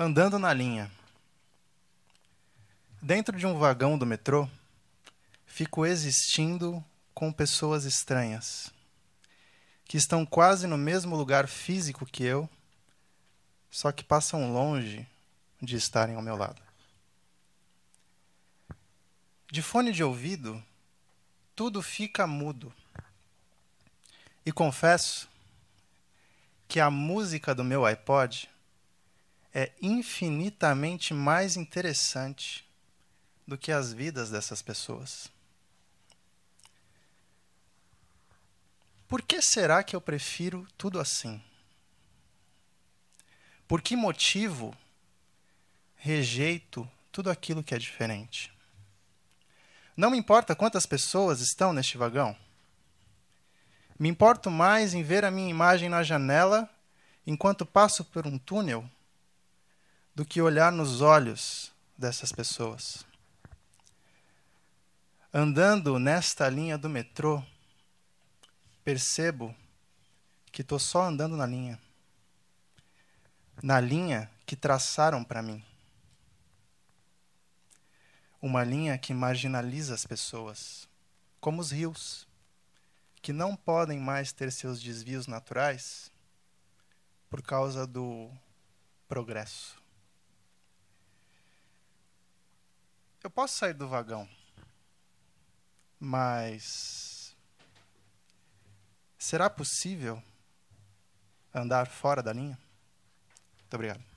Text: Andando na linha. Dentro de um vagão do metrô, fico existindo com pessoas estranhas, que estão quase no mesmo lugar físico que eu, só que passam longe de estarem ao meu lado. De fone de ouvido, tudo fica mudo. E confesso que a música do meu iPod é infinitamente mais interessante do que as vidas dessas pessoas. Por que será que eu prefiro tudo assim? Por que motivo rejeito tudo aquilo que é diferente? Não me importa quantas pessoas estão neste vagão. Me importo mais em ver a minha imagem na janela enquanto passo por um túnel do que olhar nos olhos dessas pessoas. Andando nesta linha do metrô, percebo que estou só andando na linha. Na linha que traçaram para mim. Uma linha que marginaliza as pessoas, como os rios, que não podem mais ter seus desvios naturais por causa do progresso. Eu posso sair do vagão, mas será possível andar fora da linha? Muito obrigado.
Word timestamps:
Andando 0.00 0.38
na 0.38 0.54
linha. 0.54 0.88
Dentro 3.02 3.36
de 3.36 3.44
um 3.48 3.58
vagão 3.58 3.98
do 3.98 4.06
metrô, 4.06 4.48
fico 5.44 5.84
existindo 5.84 6.84
com 7.12 7.32
pessoas 7.32 7.84
estranhas, 7.84 8.72
que 9.84 9.96
estão 9.96 10.24
quase 10.24 10.68
no 10.68 10.78
mesmo 10.78 11.16
lugar 11.16 11.48
físico 11.48 12.06
que 12.06 12.22
eu, 12.22 12.48
só 13.68 13.90
que 13.90 14.04
passam 14.04 14.52
longe 14.52 15.04
de 15.60 15.74
estarem 15.74 16.14
ao 16.14 16.22
meu 16.22 16.36
lado. 16.36 16.62
De 19.50 19.60
fone 19.62 19.90
de 19.90 20.04
ouvido, 20.04 20.62
tudo 21.56 21.82
fica 21.82 22.24
mudo. 22.24 22.72
E 24.46 24.52
confesso 24.52 25.28
que 26.68 26.78
a 26.78 26.88
música 26.88 27.52
do 27.52 27.64
meu 27.64 27.84
iPod 27.84 28.48
é 29.58 29.72
infinitamente 29.82 31.12
mais 31.12 31.56
interessante 31.56 32.64
do 33.44 33.58
que 33.58 33.72
as 33.72 33.92
vidas 33.92 34.30
dessas 34.30 34.62
pessoas. 34.62 35.28
Por 39.08 39.20
que 39.20 39.42
será 39.42 39.82
que 39.82 39.96
eu 39.96 40.00
prefiro 40.00 40.64
tudo 40.78 41.00
assim? 41.00 41.42
Por 43.66 43.82
que 43.82 43.96
motivo 43.96 44.72
rejeito 45.96 46.88
tudo 47.10 47.28
aquilo 47.28 47.64
que 47.64 47.74
é 47.74 47.78
diferente? 47.78 48.52
Não 49.96 50.12
me 50.12 50.18
importa 50.18 50.54
quantas 50.54 50.86
pessoas 50.86 51.40
estão 51.40 51.72
neste 51.72 51.98
vagão. 51.98 52.36
Me 53.98 54.08
importo 54.08 54.52
mais 54.52 54.94
em 54.94 55.02
ver 55.02 55.24
a 55.24 55.32
minha 55.32 55.50
imagem 55.50 55.88
na 55.88 56.04
janela 56.04 56.70
enquanto 57.26 57.66
passo 57.66 58.04
por 58.04 58.24
um 58.24 58.38
túnel 58.38 58.88
do 60.18 60.24
que 60.24 60.42
olhar 60.42 60.72
nos 60.72 61.00
olhos 61.00 61.72
dessas 61.96 62.32
pessoas. 62.32 63.06
Andando 65.32 65.96
nesta 65.96 66.48
linha 66.48 66.76
do 66.76 66.88
metrô, 66.88 67.40
percebo 68.82 69.54
que 70.50 70.62
estou 70.62 70.80
só 70.80 71.04
andando 71.04 71.36
na 71.36 71.46
linha. 71.46 71.78
Na 73.62 73.78
linha 73.78 74.28
que 74.44 74.56
traçaram 74.56 75.22
para 75.22 75.40
mim. 75.40 75.64
Uma 78.42 78.64
linha 78.64 78.98
que 78.98 79.14
marginaliza 79.14 79.94
as 79.94 80.04
pessoas, 80.04 80.88
como 81.40 81.60
os 81.60 81.70
rios, 81.70 82.26
que 83.22 83.32
não 83.32 83.54
podem 83.54 84.00
mais 84.00 84.32
ter 84.32 84.50
seus 84.50 84.82
desvios 84.82 85.28
naturais 85.28 86.10
por 87.30 87.40
causa 87.40 87.86
do 87.86 88.28
progresso. 89.06 89.78
Eu 93.28 93.30
posso 93.30 93.58
sair 93.58 93.74
do 93.74 93.86
vagão, 93.86 94.26
mas 96.00 97.36
será 99.18 99.50
possível 99.50 100.22
andar 101.54 101.88
fora 101.88 102.22
da 102.22 102.32
linha? 102.32 102.58
Muito 103.58 103.74
obrigado. 103.74 104.07